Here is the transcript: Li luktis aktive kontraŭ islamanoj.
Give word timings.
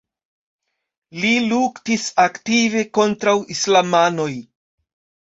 Li 1.23 1.33
luktis 1.51 2.05
aktive 2.23 2.81
kontraŭ 2.99 3.35
islamanoj. 3.57 4.31